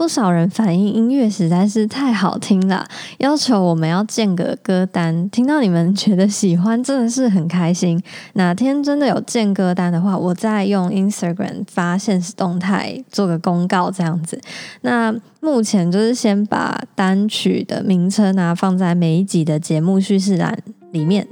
[0.00, 5.28] 不少人反映音乐实在是太好听了，要求我们要建个歌单。
[5.28, 8.02] 听到你们觉得喜欢，真的是很开心。
[8.32, 14.40] 哪天真的有建歌单的话，我再用 Instagram 发现实动态做个公告这样子。
[14.80, 20.58] 那目前就是先把单曲的名称啊放在每一集的节目叙事栏
[20.92, 21.28] 里面。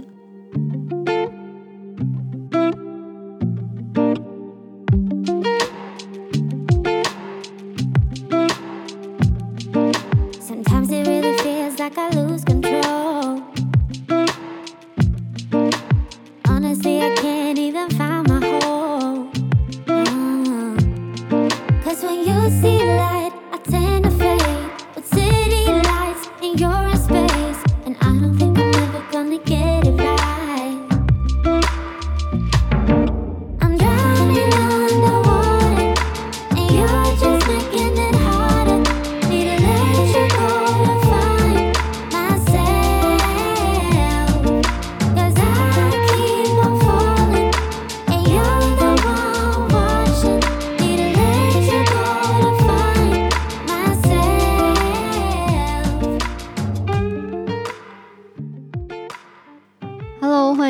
[12.27, 12.58] blues.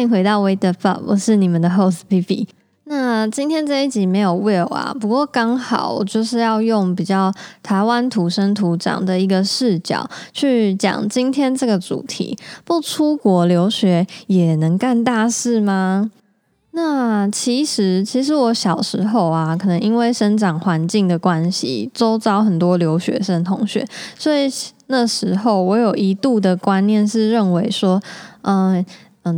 [0.08, 2.48] 回到 wait the fuck，我是你们的 Host P P。
[2.90, 7.30] 那今天这一集没有 Will 啊，不过刚好就是要用比较
[7.62, 16.10] 台湾土生土长的一个视角去讲今天这个主题：不出国留学也能干大事吗？
[16.70, 23.86] 那其实，其实我小时候啊，可能因为生长环境的关系，周遭很多留学生同学，
[24.18, 24.50] 所以
[24.86, 28.00] 那时候我有一度的观念是认为说，
[28.40, 28.82] 嗯。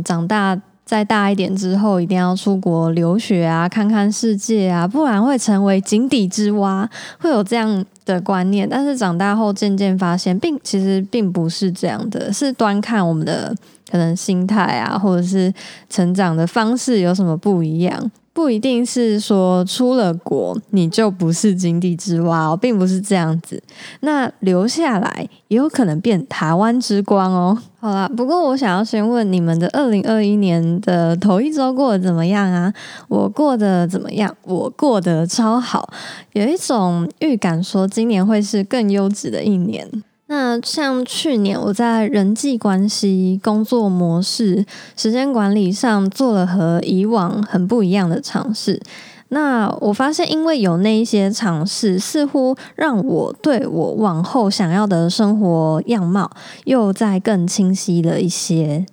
[0.03, 6.89] 长大再大一点之后，一定要出国留学啊，看看世界啊，不然会成为井底之蛙，
[7.19, 8.67] 会有这样的观念。
[8.69, 13.55] 但是长大后渐渐发现，并其实并不是这样的，是端看我们的
[13.91, 15.53] 可能心态啊，或者是
[15.89, 18.11] 成长的方式有什么不一样。
[18.33, 23.61] 不一定是说出了国你就不是井底之蛙哦，并不是这样子。
[23.99, 27.57] 那留下来也有可能变台湾之光哦。
[27.81, 32.73] 好啦，不过我想要先问你们的二零二一年的头一周过得怎么样啊？
[33.09, 34.33] 我过得怎么样？
[34.43, 35.91] 我过得超好，
[36.31, 39.85] 有一种预感说今年会是更优质的一年。
[40.31, 44.65] 那像去年我在人际关系、工作模式、
[44.95, 48.81] 时间管理上做了和以往很不一样的尝试。
[49.27, 56.31] 那我发现，因为有那一些尝试，似乎让我对我往后想要的生活样貌
[56.63, 58.85] 又在更清晰了一些。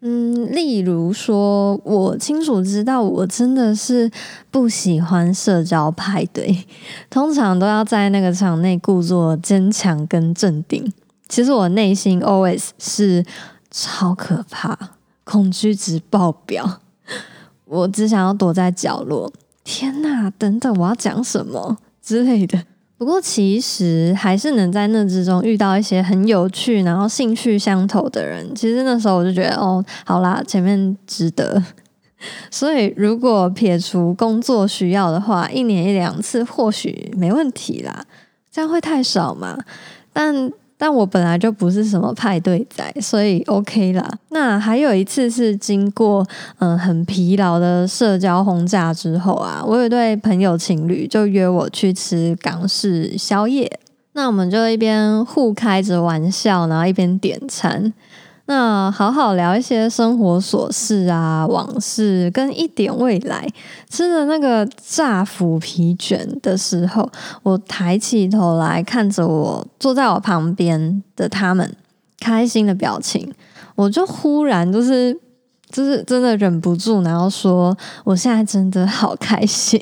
[0.00, 4.10] 嗯，例如说，我清楚知道，我真的是
[4.50, 6.66] 不喜欢社交派对，
[7.08, 10.92] 通常都要在那个场内故作坚强跟镇定。
[11.28, 13.24] 其实我内心 always 是
[13.70, 14.78] 超可怕，
[15.24, 16.80] 恐惧值爆表，
[17.64, 19.32] 我只想要躲在角落。
[19.64, 22.62] 天哪，等等，我要讲什么之类的。
[22.98, 28.54] 不过，其实还是能在那之中遇到一些很有趣，然后兴趣相投的人。
[28.54, 31.62] 其实那时候我就觉得，哦，好啦，前面值得。
[32.50, 38.04] 所以，如果撇除工作需要的话，一年一两次或许没问题啦。
[38.50, 39.58] 这样会太少嘛？
[40.12, 40.50] 但。
[40.78, 44.06] 但我本来就不是什么派对仔，所以 OK 啦。
[44.30, 46.26] 那还有一次是经过
[46.58, 53.80] 嗯很疲劳的社交轰炸之后啊，我有对朋友情侣就约我去吃港式宵夜，
[54.12, 57.92] 那我们就一边互开着玩笑，然后一边点餐。
[58.48, 63.46] 那好好聊一些生活琐事啊、往事跟一点未来。
[63.90, 67.10] 吃的那个炸腐皮卷的时候，
[67.42, 71.74] 我抬起头来看着我坐在我旁边的他们
[72.20, 73.32] 开心的表情，
[73.74, 75.18] 我就忽然就是
[75.68, 79.80] 就是真的忍不住，然后说：“我现在真的好开心。”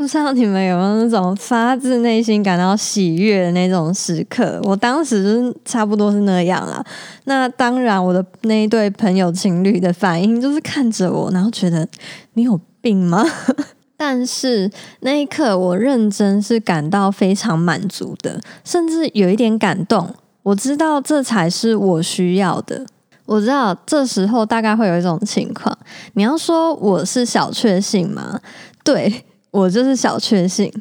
[0.00, 4.58] 不知道你们有没有那种发自内心感到喜悦的那种时刻？
[4.64, 6.82] 我当时差不多是那样啦。
[7.24, 11.86] 那当然，我的那一对朋友情侣的反应就是看着我，然后觉得
[12.32, 13.22] 你有病吗？
[13.98, 14.70] 但是
[15.00, 20.14] 那一刻，我认真是感到非常满足的，甚至有一点感动。
[20.42, 22.86] 我知道这才是我需要的。
[23.26, 25.76] 我知道这时候大概会有一种情况，
[26.14, 28.40] 你要说我是小确幸吗？
[28.82, 29.26] 对。
[29.50, 30.72] 我就是小确幸，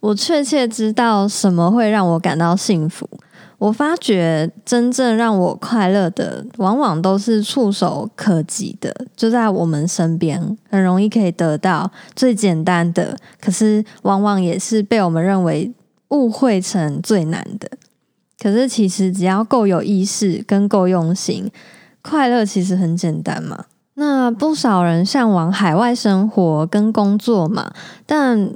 [0.00, 3.08] 我确切知道什么会让我感到幸福。
[3.58, 15.72] 我发觉真正让我快乐的，往往都是触手可及的，就在我们身边，很容易可以得到最简单的，可是往往也是被我们认为
[16.08, 17.70] 误会成最难的。
[18.40, 21.48] 可是其实只要够有意识跟够用心，
[22.02, 23.66] 快乐其实很简单嘛。
[24.04, 27.72] 那不少人向往海外生活跟工作嘛，
[28.04, 28.50] 但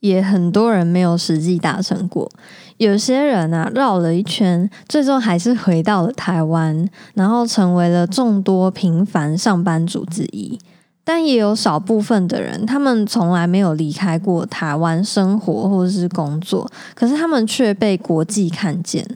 [0.00, 2.30] 也很多人没有实际达成过。
[2.78, 10.58] 有些人啊，绕了一圈，最终还是回到了台湾，然后成为了众多平凡上班族之一。
[11.04, 19.06] 但也有少部分的人，他们从来没有离开过台湾生活或者是工作，可是他们却被国际看见。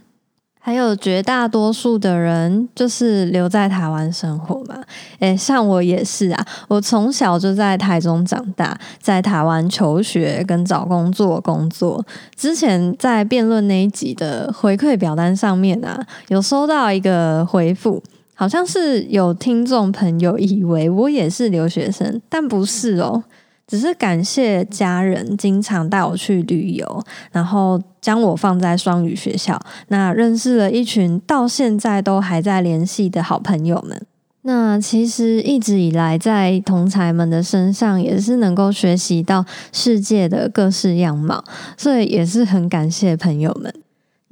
[0.62, 4.76] 还有绝大多数的人就是留在台湾生活嘛，
[5.18, 12.04] 诶，像我也是啊，我从小就在台中长大，在台湾求学跟找工作工作。
[12.36, 18.02] 之前在辩论那一集的回馈表单上面啊，有收到一个回复。
[18.34, 23.22] 好像是有听众朋友以为我也是留学生，但不是哦，
[23.70, 29.56] 只是感谢家人经常带我去旅游，然后将我放在双语学校，
[29.86, 34.04] 那认识了一群到现在都还在联系的好朋友们。
[34.42, 41.44] 那其实一直以来在同才们的身上也是能够学习到世界的各式样貌，
[41.76, 43.72] 所以也是很感谢朋友们。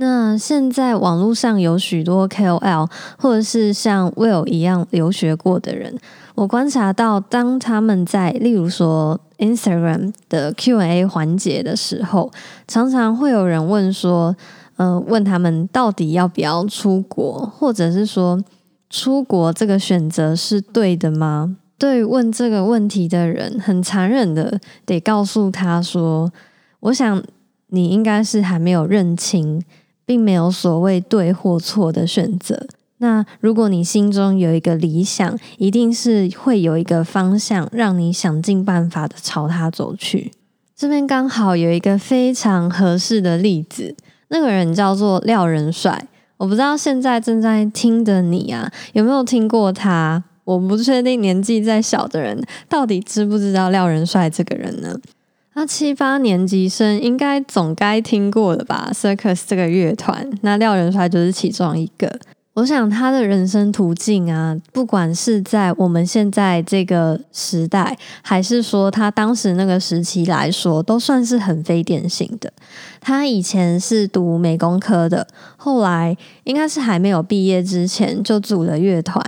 [0.00, 2.88] 那现在网络上有许多 KOL，
[3.18, 5.96] 或者是像 Will 一样留学过的人，
[6.34, 12.30] 我观察到，当他们在例如说 Instagram 的 Q&A 环节的时候，
[12.66, 14.36] 常常会有人问说，
[14.76, 18.42] 嗯，问他们到底要不要出国，或者是说
[18.90, 21.56] 出国这个选择是对的吗？
[21.78, 26.32] 对问这个问题的人，很残忍的得告诉他说，
[26.80, 27.22] 我想
[27.68, 29.62] 你应该是还没有认清。
[30.08, 32.66] 并没有所谓对或错的选择。
[32.98, 40.32] 那如果你心中有一个理想，一定是会有一个方向，让你想尽办法的朝它走去。
[40.76, 43.96] 这边刚好有一个非常合适的例子，
[44.28, 46.06] 那个人叫做廖仁帅。
[46.36, 50.22] 我不知道现在正在听的你啊，有没有听过他？
[50.44, 54.96] 我不确定年纪再小的人到底知不知道廖仁帅这个人呢？
[55.54, 62.18] 那七八年级生应该总该听过了吧？Circus 这个乐团，那廖仁帅就是其中一个。
[62.58, 72.52] 我想他的人生途径啊，不管是在我们现在这个时代，还是说他当时那个时期来说，都算是很非典型的。
[73.00, 75.24] 他以前是读美工科的，
[75.56, 79.22] 后来应该是还没有毕业之前就组了乐团，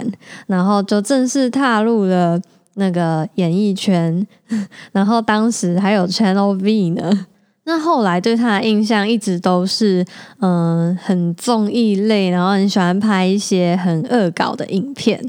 [0.49, 2.41] 然后就正式踏入了。
[2.75, 4.27] 那个演艺圈，
[4.93, 7.27] 然后当时还有 Channel V 呢。
[7.65, 10.05] 那后来对他的印象一直都是，
[10.41, 15.25] 嗯，很综艺类，然后很喜欢拍一些很恶搞的影片。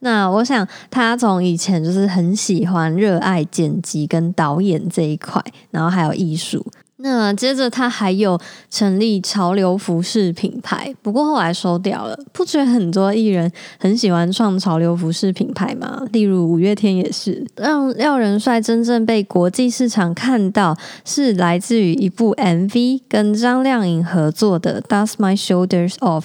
[0.00, 6.66] 那我想他从以前就是很喜欢、热爱剪辑跟导演这一块，然后还有艺术。
[7.02, 8.38] 那接着他还有
[8.70, 12.18] 成立潮流服饰品牌，不过后来收掉了。
[12.32, 16.02] 不觉得很多艺人很喜欢创潮流服饰品牌吗？
[16.12, 17.46] 例如五月天也是。
[17.56, 26.22] 让廖仁帅真正被国际市场看到，是来自于一部 MV，跟张靓颖合作的《Dust My Shoulders Off》。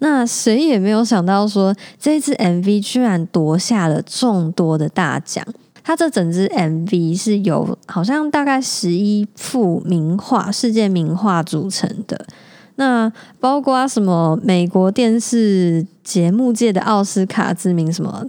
[0.00, 5.46] 那谁也没有想到，说这支 MV 居然夺下了众多的大奖。
[5.86, 12.26] 他这整支 MV 是由好像大概十一幅名画、世界名画组成的。
[12.74, 18.26] 那包括什么美国电视节目界的奥斯卡知名什么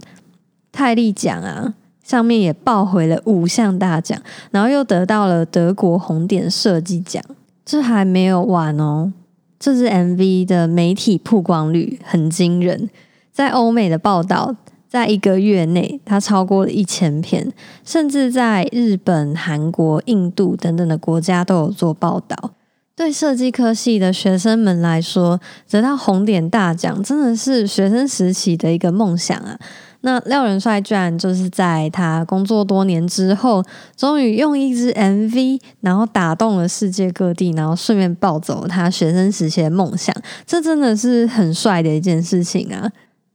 [0.70, 4.16] 泰利奖啊，上面也报回了五项大奖，
[4.52, 7.20] 然后又得到了德国红点设计奖。
[7.64, 9.12] 这还没有完哦，
[9.58, 12.88] 这支 MV 的媒体曝光率很惊人，
[13.32, 14.54] 在欧美的报道。
[14.88, 17.52] 在一个月内，它超过了一千篇，
[17.84, 22.52] 甚至在日本、韩国、印度等等的国家都有做报道。
[22.96, 25.38] 对设计科系的学生们来说，
[25.70, 29.56] 得到红点大奖真的是学生时期的一个梦想啊！
[30.00, 33.62] 那廖仁帅居然就是在他工作多年之后，
[33.96, 40.12] 终于用一支 MV，然后打动了世界各地，然后顺便抱走他学生时期的梦想，
[40.44, 42.90] 这真的是很帅的一件事情啊！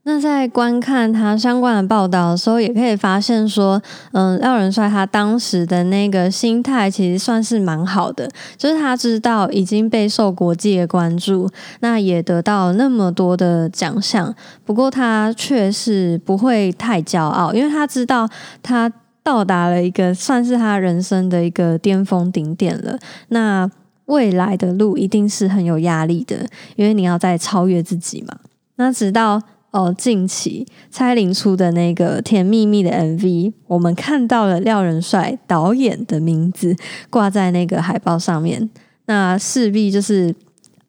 [0.06, 3.80] 那在观看他相关的报道的时候，也可以发现说，
[4.12, 11.48] 嗯，廖仁帅他当时的那个心态其实算是蛮好的，就是他知道已经备受国际的关注，
[11.80, 18.28] 那也得到那么多的奖项，不过他却是不会太骄傲，因为他知道
[18.62, 18.92] 他
[19.22, 22.98] 到达了一个算是他人生的一个巅峰顶点了。
[23.28, 23.70] 那
[24.04, 26.46] 未来的路一定是很有压力的，
[26.76, 28.36] 因为你要再超越自己嘛。
[28.76, 29.40] 那直到。
[29.74, 36.76] 哦，近期蔡琳出的那个《甜蜜蜜》的 MV，我们看到了廖仁帅导演的名字
[37.10, 38.70] 挂在那个海报上面。
[39.06, 40.32] 那势必就是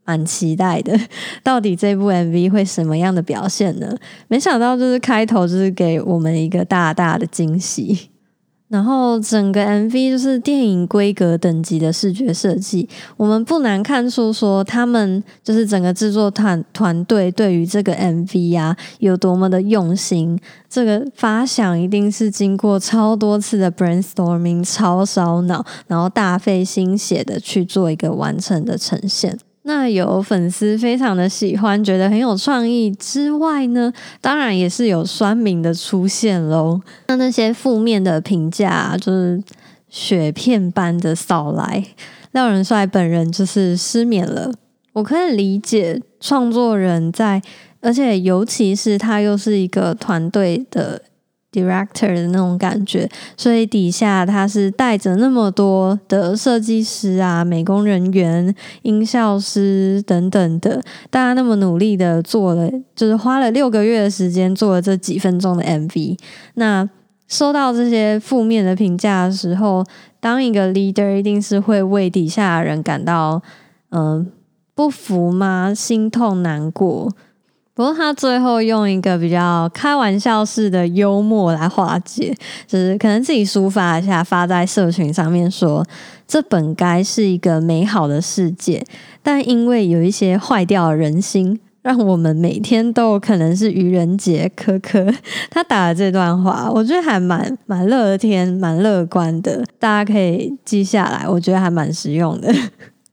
[0.05, 0.95] 蛮期待的。
[1.41, 3.91] 到底这部 MV 会什么样的表现呢？
[4.27, 8.11] 没想到就是开头就是给我们一个大大的惊喜。
[8.75, 20.37] 然后整个 MV 就是电影规格等级的视觉设计，我们不难看出说他们就是整个制作团团队对于这个 MV 啊有多么的用心。
[20.69, 29.39] 这个发想一定是经过超多次的 brainstorming，超烧脑，然后大费心血的去做一个完成的呈现。
[29.67, 33.91] 那有粉丝非常的喜欢，觉得很有创意之外呢，
[34.21, 36.79] 当然也是有酸民的出现喽。
[37.07, 39.41] 那那些负面的评价就是
[39.89, 41.83] 雪片般的扫来，
[42.31, 44.51] 廖仁帅本人就是失眠了。
[44.93, 47.41] 我可以理解创作人在，
[47.81, 51.01] 而且尤其是他又是一个团队的。
[51.55, 66.19] Director 的那种感觉，所以底下他是带着那么多的设计师啊、美工人员、音效师等等的，大家那么努力的做了，就是花了六个月的时间做了这几分钟的 MV。
[66.55, 66.89] 那
[67.27, 69.83] 收到这些负面的评价的时候，
[70.19, 73.41] 当一个 leader 一定是会为底下的人感到
[73.89, 74.27] 嗯
[74.75, 75.73] 不服吗？
[75.73, 77.11] 心痛难过。
[77.75, 82.33] 不过他最后用一个比较开玩笑式的幽默来化解，
[82.65, 85.85] 就是可能自己抒发一下，发在社群上面说，
[86.25, 88.81] 这本该是一个美好的世界，
[89.21, 94.49] 但因为有一些坏掉的人心，让我们每天都可能是愚人节。
[94.55, 95.13] 科科
[95.51, 102.53] 他打的这段话，我觉得还蛮蛮乐天、蛮乐观的，大家可以记下来，我觉得还蛮实用的。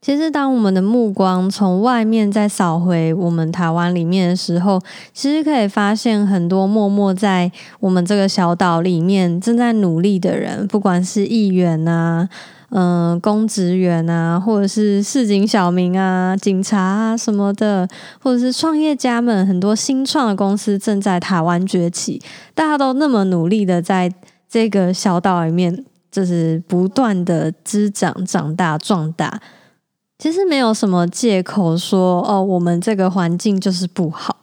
[0.03, 4.77] 其实，当我们的目光从外面再扫回我们台湾里面的时候，
[5.13, 12.27] 其实可以发现很多默默在我们这个小岛里面正在努力的人，不管是议员啊、
[12.71, 17.87] 嗯公职员啊，或者是市井小民啊、警察啊什么的，
[18.21, 22.21] 或者是创业家们，很多新创的公司正在台湾崛起，
[22.53, 24.11] 大家都那么努力的在
[24.49, 29.39] 这个小岛里面，就是不断的滋长、长大、壮大。
[30.23, 34.37] 其实没有什么借口说哦，我们这个环境就是不好。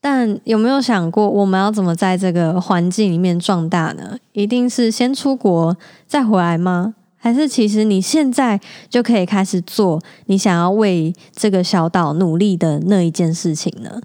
[0.00, 4.16] 但有没有想过，我们要怎么在这个环境里面壮大呢？
[4.32, 6.94] 一定是先出国再回来吗？
[7.18, 8.58] 还是其实你现在
[8.88, 14.00] 就可以开始做你想要为这个小岛努力的那一件事情呢？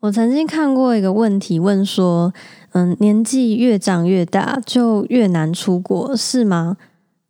[0.00, 2.34] 我曾经看过一个问题，问说：
[2.72, 6.76] 嗯，年纪越长越大，就越难出国，是吗？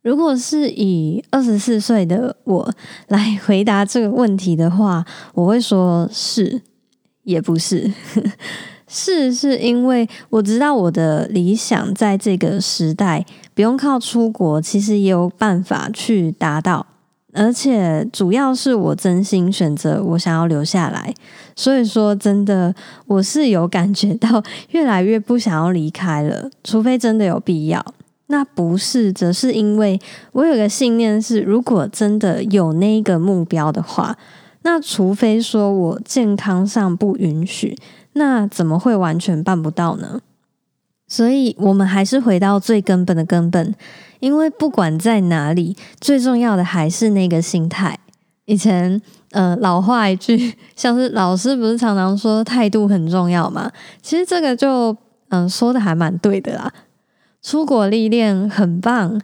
[0.03, 2.73] 如果是以二十四岁的我
[3.07, 6.61] 来回答这个问题的话，我会说是，
[7.23, 7.91] 也不是。
[8.85, 16.85] 是，是因为我知道我的理想在这个时代不用靠出国，其实也有办法去达到。
[17.31, 21.11] 而且主要是我真心选择我想要留下来，
[21.55, 22.75] 所以说真的
[23.07, 27.83] 我是有感觉到越来越不想要离开了，除非真的有必要。
[28.27, 29.99] 那不是，则是因为
[30.31, 34.17] 我有个信念是，如果真的有那个目标的话，
[34.63, 37.77] 那除非说我健康上不允许，
[38.13, 40.21] 那怎么会完全办不到呢？
[41.05, 43.75] 所以，我们还是回到最根本的根本，
[44.19, 47.99] 因为不管在哪里，最重要的还是那个心态。
[48.45, 48.99] 以前，
[49.31, 53.71] 呃，老话一句，像是老师不是常常说态度很重要吗？
[54.01, 54.95] 其实这个就，
[55.29, 56.73] 嗯，说的还蛮对的啦。
[57.43, 59.21] 出国历练很棒，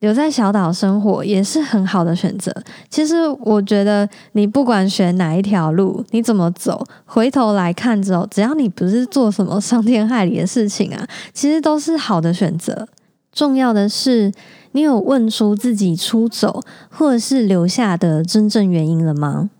[0.00, 2.52] 留在小岛生活也是很好的选择。
[2.88, 12.88] 其实我觉得，你不管选哪一条路，你怎么走，回头来看之后，只要你不是做什么伤天害理的事情啊，其实都是好的选择。
[13.32, 14.32] 重要的是，
[14.72, 16.60] 你有问出自己出走
[16.90, 19.50] 或者是留下的真正原因了吗？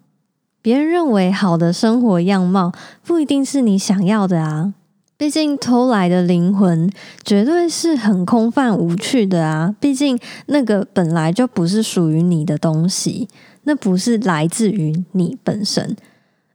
[0.61, 2.73] 别人认为好的生活样貌，
[3.07, 4.75] 不一定是你想要的啊。
[5.21, 6.91] 毕竟偷来的灵魂
[7.23, 9.77] 绝对是很空泛无趣的啊！
[9.79, 13.29] 毕竟那个本来就不是属于你的东西，
[13.65, 15.95] 那不是来自于你本身。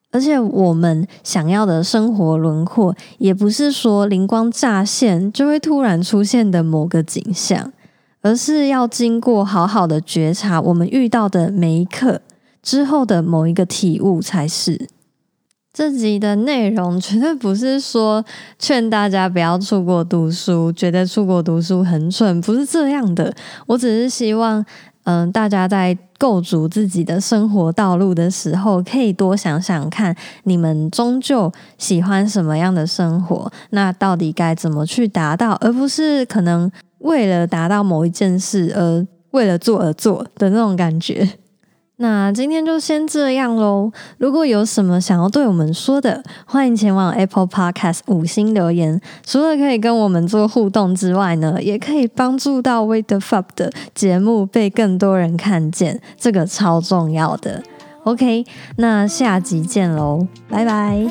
[0.10, 7.72] 而且我们想要的生活轮廓，也不是说灵光乍现就会突然出现的某个景象，
[8.24, 12.20] 而是要经过好好的觉察我们遇到的每一刻
[12.64, 14.88] 之后的某一个体悟才是。
[15.76, 18.24] 这集的内容绝对不是说
[18.58, 23.36] 劝大家不要出国读书，觉得出国读书很蠢，不是这样的。
[23.68, 24.66] 我只是希望，
[25.04, 30.16] 嗯，大家在构筑自己的生活道路的时候，可以多想想看，
[30.46, 41.28] 你们终究喜欢什么样的生活，那到底该怎么去达到，而不是可能为了达到某一件事而为了做而做的那种感觉。
[41.98, 43.92] 那今天就先这样喽。
[44.18, 49.00] 如果有什么想要对我们说的，欢迎前往 Apple Podcast 五星留言。
[49.26, 57.64] 除了可以跟我们做互动之外呢，也可以帮助到 Wait the Fuck 的节目被更多人看见，这个超重要的。
[58.04, 61.08] OK，那下集见喽，拜拜。